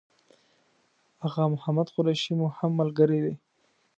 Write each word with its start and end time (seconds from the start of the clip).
آغا 1.25 1.43
محمد 1.53 1.87
قریشي 1.95 2.33
مو 2.39 2.47
هم 2.57 2.71
ملګری 2.79 3.19
دی. 3.25 3.33